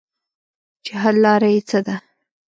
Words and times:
چې 0.83 0.91
حل 1.01 1.15
لاره 1.23 1.49
ئې 1.53 1.59
څۀ 1.69 1.79
ده- 1.85 1.95